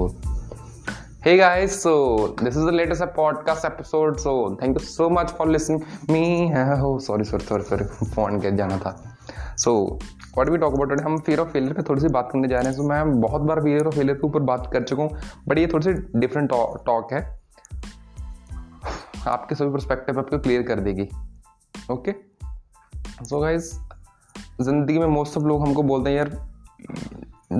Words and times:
Hey 0.00 1.36
guys, 1.36 1.82
so 1.82 2.28
this 2.42 2.56
is 2.56 2.64
the 2.64 2.72
latest 2.72 3.02
podcast 3.02 3.64
episode. 3.64 4.18
So 4.20 4.56
thank 4.60 4.78
you 4.78 4.86
so 4.86 5.10
much 5.10 5.30
for 5.30 5.46
listening. 5.46 5.84
Me, 6.08 6.52
oh 6.54 6.98
sorry, 6.98 7.24
sorry, 7.24 7.44
sorry, 7.44 7.64
sorry, 7.64 7.84
phone 8.14 8.40
के 8.40 8.56
जाना 8.56 8.78
था. 8.78 9.16
So 9.56 9.98
we 10.36 10.58
talk 10.58 10.74
about 10.74 10.88
today? 10.88 11.04
हम 11.04 11.18
fear 11.18 11.38
of 11.38 11.52
failure 11.52 11.74
पे 11.76 11.82
थोड़ी 11.82 12.00
सी 12.00 12.08
बात 12.08 12.28
करने 12.32 12.48
जा 12.48 12.56
रहे 12.56 12.66
हैं. 12.66 12.72
सो 12.72 12.82
So 12.82 12.88
मैं 12.88 13.20
बहुत 13.20 13.40
बार 13.40 13.60
fear 13.60 13.82
of 13.82 13.94
failure 13.94 14.16
के 14.16 14.26
ऊपर 14.26 14.40
बात 14.40 14.70
कर 14.72 14.82
चुका 14.82 15.02
हूँ, 15.02 15.18
बट 15.48 15.58
ये 15.58 15.66
थोड़ी 15.66 15.84
सी 15.84 16.18
डिफरेंट 16.18 16.50
टॉक 16.86 17.12
है. 17.12 17.40
आपके 19.28 19.54
सभी 19.54 19.70
परस्पेक्टिव 19.72 20.18
आपको 20.18 20.38
क्लियर 20.38 20.62
कर 20.62 20.80
देगी. 20.80 21.08
ओके 21.90 22.12
सो 23.24 23.40
गाइज़ 23.40 23.74
ज़िंदगी 24.60 24.98
में 24.98 25.06
मोस्ट 25.06 25.36
ऑफ़ 25.38 25.44
लोग 25.44 25.62
हमको 25.62 25.82
बोलते 25.82 26.10
हैं 26.10 26.16
यार 26.16 26.49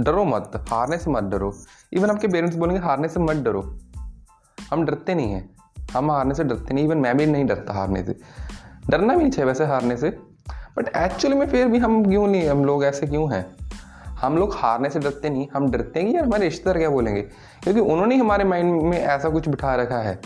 डरो 0.00 0.24
मत, 0.24 0.66
हारने 0.70 0.98
से 0.98 1.10
मत 1.10 1.22
डरो। 1.22 1.54
इवन 1.92 2.10
आपके 2.10 2.28
पेरेंट्स 2.28 2.56
बोलेंगे, 2.56 2.82
हारने 2.82 3.08
से 3.08 3.20
मत 3.20 3.36
डरो। 3.36 3.78
हम 4.70 4.84
डरते 4.84 5.14
नहीं 5.14 5.32
हैं। 5.32 5.50
हम 5.94 6.10
हारने 6.10 6.34
से 6.34 6.44
डरते 6.44 6.74
नहीं 6.74 6.84
इवन 6.84 6.98
मैं 6.98 7.16
भी 7.16 7.26
नहीं 7.26 7.44
डरता 7.44 7.72
हारने 7.72 8.04
से। 8.04 8.16
डरना 8.90 9.14
भी 9.14 9.22
नहीं 9.22 9.32
चाहिए 9.32 9.46
वैसे 9.46 9.64
हारने 9.64 9.96
से। 9.96 10.10
बट 10.50 10.96
एक्चुअली 10.96 11.36
में 11.36 11.46
फिर 11.46 11.68
भी 11.68 11.78
हम 11.78 12.08
क्यों 12.08 12.26
नहीं, 12.26 12.48
हम 12.48 12.64
लोग 12.64 12.84
ऐसे 12.84 13.06
क्यों 13.06 13.34
हैं? 13.34 13.56
हम 14.06 14.36
लोग 14.36 14.54
हारने 14.54 14.90
से 14.90 14.98
डरते 14.98 15.30
नहीं, 15.30 15.48
हम 15.54 15.70
डरते 15.70 16.00
हैं 16.00 16.10
कि 16.10 16.16
यार 16.16 16.24
हमारे 16.24 16.44
रिश्तेदार 16.44 16.78
क्या 16.78 16.90
बोलेंगे? 16.90 17.22
क्योंकि 17.62 17.80
उन्होंने 17.80 18.16
हमारे 18.16 18.44
माइंड 18.44 18.82
में 18.82 18.98
ऐसा 18.98 19.28
कुछ 19.28 19.48
बिठा 19.48 19.74
रखा 19.74 19.98
है। 19.98 20.20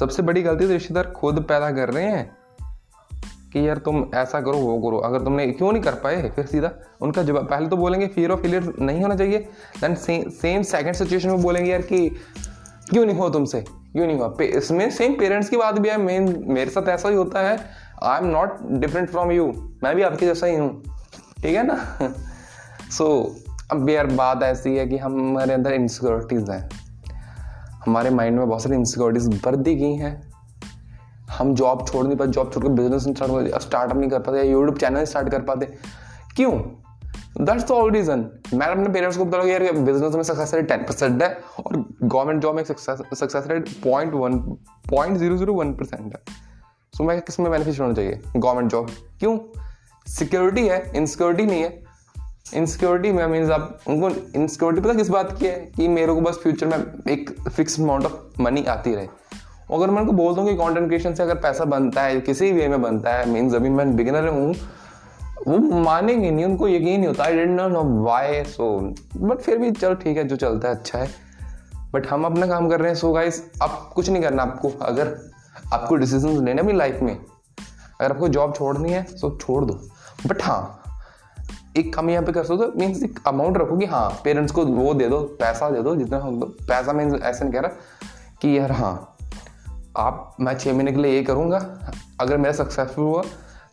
सबसे 0.00 0.22
बड़ी 0.22 0.42
गलती 0.42 0.66
तो 0.66 0.72
रिश्तेदार 0.72 1.06
खुद 1.06 1.42
पैदा 1.42 1.72
कर 1.72 1.90
रहे 1.90 2.04
हैं। 2.04 2.37
कि 3.52 3.68
यार 3.68 3.76
तुम 3.76 4.06
ऐसा 4.14 4.40
करो 4.40 4.58
वो 4.58 4.90
करो। 4.90 4.98
अगर 4.98 5.20
तुमने 5.20 5.46
क्यों 5.46 5.72
नहीं 5.72 5.82
कर 5.82 5.92
पाए 5.92 6.30
फिर 6.30 6.46
सीधा 6.46 6.70
उनका 7.00 7.22
जवाब 7.22 7.48
पहले 7.48 7.68
तो 7.68 7.76
बोलेंगे 7.76 8.06
फियर 8.06 8.30
ऑफ़ 8.30 8.40
फेलियर 8.40 8.74
नहीं 8.80 9.02
होना 9.02 9.16
चाहिए 9.16 9.38
देन 9.80 9.94
सेम 10.30 10.62
सेकंड 10.62 10.94
सिचुएशन 10.94 11.28
में 11.28 11.42
बोलेंगे 11.42 11.70
यार 11.70 11.82
कि 11.82 12.08
क्यों 12.90 13.06
नहीं 13.06 13.16
हो 13.16 13.30
तुमसे? 13.30 13.60
क्यों 13.60 14.06
नहीं 14.06 14.18
हुआ? 14.18 14.36
इसमें 14.40 14.90
सेम 14.90 15.12
पेरेंट्स 15.12 15.48
की 15.48 15.56
बात 15.56 15.78
भी 15.78 15.88
है 15.88 15.96
मेन 15.96 16.44
मेरे 16.46 16.70
साथ 16.70 16.88
ऐसा 16.88 17.08
ही 17.08 17.14
होता 17.14 17.40
है। 17.40 17.58
I 18.02 18.18
am 18.18 18.26
not 18.26 18.58
different 18.70 19.10
from 19.10 19.30
you 19.30 19.52
मैं 19.84 19.96
भी 19.96 20.02
आपके 20.02 20.26
जैसा 20.26 20.46
ही 20.46 20.56
हूँ। 20.56 20.82
ठीक 21.42 21.56
है 21.56 21.66
ना? 21.66 21.98
सो 22.90 23.34
so, 23.38 23.52
अब 23.70 23.90
यार 23.90 24.06
बात 24.06 24.42
ऐसी 24.42 24.76
है 24.76 24.86
कि 24.86 24.98
हमारे 24.98 25.54
अंदर 25.54 25.72
इनसिक्योरिटीज़ 25.72 26.50
हैं। 26.50 26.70
हमारे 27.86 28.10
माइंड 28.10 28.38
में 28.38 28.48
बहुत 28.48 28.62
सारी 28.62 28.76
इनसिक्योरिटीज़ 28.76 29.30
भर 29.30 29.56
दी 29.56 29.74
गई 29.74 29.94
हैं। 29.94 30.28
हम 31.38 31.54
जॉब 31.54 31.86
छोड़ 31.88 32.06
नहीं 32.06 32.16
पाते 32.16 32.30
जॉब 32.30 32.52
छोड़कर 32.54 32.68
बिज़नेस 32.68 33.02
स्टार्टअप 33.62 33.96
नहीं 33.96 34.10
कर 34.10 34.18
पाते 34.18 34.42
यूट्यूब 34.42 34.78
चैनल 34.78 35.04
स्टार्ट 35.04 35.28
कर 35.28 35.42
पाते। 35.42 35.66
क्यों? 36.36 36.52
दैट्स 37.40 37.64
द 37.64 37.70
ऑल 37.70 37.90
रीजन 37.90 38.18
मैंने 38.54 38.72
अपने 38.72 38.88
पेरेंट्स 38.88 39.16
को 39.16 39.24
बताया 39.24 39.58
यार 39.58 39.72
बिज़नेस 39.72 40.14
में 40.14 40.22
सक्सेस 40.22 40.54
रेट 40.54 40.68
टेन 40.68 40.78
परसेंट 40.78 41.22
है 41.22 41.28
और 41.58 41.84
गवर्नमेंट 42.02 42.42
जॉब 42.42 42.56
में 42.56 42.64
success 42.64 43.44
rate 43.46 43.68
point 43.84 44.14
one 44.14 44.38
point 44.90 45.16
zero 45.16 45.36
zero 45.36 45.54
one 45.54 45.72
percent 45.74 46.14
है। 46.14 46.20
सो 46.96 47.04
मैं 47.04 47.20
किसमें 47.20 47.50
बेनिफिट 47.50 47.80
होना 47.80 47.94
चाहिए? 47.94 48.20
गवर्नमेंट 48.36 48.70
जॉब 48.70 48.90
क्यों? 49.20 49.38
सिक्योरिटी 50.06 50.66
है 50.68 50.92
इनसिक्योरिटी 50.96 51.46
नहीं 51.46 51.62
है। 51.62 51.82
इनसिक्योरिटी 52.54 53.12
में 53.12 53.26
मीन्स 53.26 53.50
आप, 53.50 53.78
उनको 53.88 54.08
इनसिक्योरिटी 54.38 54.82
पता 54.82 54.94
किस 54.94 55.08
बात 55.08 55.36
की 55.38 55.46
है? 55.46 55.72
कि 55.76 55.88
मेरे 55.88 56.14
को 56.14 56.20
बस 56.20 56.38
फ्यूचर 56.42 56.66
में 56.66 56.78
एक 57.10 57.34
फिक्स 57.48 57.80
अमाउंट 57.80 58.04
ऑफ़ 58.04 58.42
मनी 58.42 58.64
आती 58.64 58.94
रहे। 58.94 59.08
अगर 59.74 59.90
मैं 59.90 60.00
उनको 60.00 60.12
बोल 60.12 60.34
दूँ 60.34 60.46
कि 60.46 60.54
कॉन्टेंट 60.56 60.86
क्रिएशन 60.86 61.14
से 61.14 61.22
अगर 61.22 61.34
पैसा 61.34 61.64
बनता 61.64 62.02
है, 62.02 62.20
किसी 62.20 62.52
वे 62.52 62.68
में 62.68 62.82
बनता 62.82 63.12
है 63.12 63.28
मीन्स 63.30 63.54
अभी 63.54 63.68
मैं 63.70 63.94
बिगिनर 63.96 64.28
हूँ, 64.28 64.54
वो 65.46 65.58
मानेंगे 65.58 66.30
नहीं, 66.30 66.44
उनको 66.44 66.68
यकीन 66.68 66.98
नहीं 66.98 67.08
होता। 67.08 67.24
I 67.24 67.36
don't 67.36 67.60
know 67.60 67.82
why 68.04 68.42
so 68.44 68.78
but 69.16 69.38
फिर 69.38 69.58
भी 69.58 69.70
चलो 69.70 69.94
ठीक 69.94 70.16
है, 70.16 70.24
जो 70.24 70.36
चलता 70.36 70.68
है 70.68 70.74
अच्छा 70.74 70.98
है। 70.98 71.08
बट 71.92 72.06
हम 72.06 72.24
अपना 72.24 72.46
काम 72.46 72.68
कर 72.68 72.80
रहे 72.80 72.88
हैं 72.88 72.96
सो 72.96 73.12
गाइस 73.12 73.42
अब 73.62 73.90
कुछ 73.94 74.08
नहीं 74.10 74.22
करना 74.22 74.42
आपको। 74.42 74.72
अगर 74.82 75.14
आपको 75.72 75.96
डिसीज़न 75.96 76.44
लेने 76.44 76.62
अपनी 76.62 76.72
लाइफ 76.72 77.00
में, 77.02 77.16
अगर 78.00 78.12
आपको 78.12 78.28
जॉब 78.28 78.54
छोड़नी 78.54 78.92
है 78.92 79.04
सो 79.06 79.36
छोड़ 79.40 79.64
दो। 79.64 79.80
बट 80.26 80.42
हाँ 80.42 80.74
एक 81.76 81.94
कम 81.94 82.10
यहाँ 82.10 82.24
पे 82.24 82.32
कर 82.32 82.44
सकते 82.44 82.64
हो 82.64 82.72
मीन्स 82.76 83.02
एक 83.02 83.18
अमाउंट 83.26 83.58
रखो 83.58 83.76
कि 83.76 83.86
हाँ 83.86 84.08
पेरेंट्स 84.24 84.52
को 84.52 84.64
वो 84.64 84.94
दे 84.94 85.08
दो, 85.08 85.20
पैसा 85.40 85.70
दे 85.70 85.82
दो, 85.82 85.96
जितना 85.96 86.18
पैसा 86.68 86.92
मीन्स 86.92 87.22
ऐसे 87.22 87.44
नहीं 87.44 87.52
कह 87.52 87.60
रहा 87.60 87.70
कि 88.42 88.58
यार 88.58 88.72
हाँ 88.72 89.17
आप 89.98 90.36
मैं 90.40 90.56
छः 90.58 90.72
महीने 90.72 90.92
के 90.92 90.98
लिए 90.98 91.12
ये 91.12 91.22
करूँगा। 91.22 91.58
अगर 92.20 92.36
मेरा 92.36 92.52
सक्सेसफुल 92.52 93.04
हुआ 93.04 93.22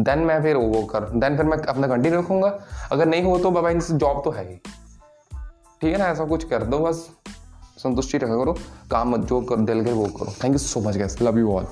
देन 0.00 0.18
मैं 0.18 0.42
फिर 0.42 0.56
वो 0.56 0.82
कर 0.82 1.04
देन 1.14 1.36
फिर 1.36 1.46
मैं 1.46 1.58
अपना 1.58 1.88
कंटिन्यू 1.88 2.20
रखूँगा। 2.20 2.48
अगर 2.92 3.06
नहीं 3.06 3.22
हो 3.22 3.38
तो 3.38 3.50
बाबा 3.50 3.70
इनसे 3.70 3.94
जॉब 3.94 4.22
तो 4.24 4.30
है 4.30 4.48
ही। 4.48 4.56
ठीक 5.80 5.92
है 5.92 5.98
ना? 5.98 6.06
ऐसा 6.06 6.24
कुछ 6.24 6.44
कर 6.44 6.62
दो 6.62 6.78
बस। 6.78 7.08
संतुष्टि 7.78 8.18
रखा 8.18 8.36
करो। 8.36 8.52
काम 8.90 9.16
जो 9.16 9.40
कर, 9.40 9.56
दिल 9.56 9.84
के 9.84 9.92
वो 9.92 10.06
करो। 10.06 10.32
Thank 10.44 10.52
you 10.52 10.58
so 10.58 10.80
much 10.80 10.96
guys 10.96 11.20
love 11.22 11.38
you 11.38 11.52
all 11.52 11.66